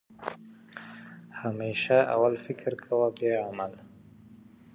Wade 1.45 1.61
used 1.67 1.77
his 1.79 1.87
vast 1.89 2.17
wealth 2.17 2.47
to 2.47 2.53
benefit 2.55 2.65
the 2.89 3.15
city 3.19 3.29
of 3.37 3.47
Cleveland. 3.53 3.81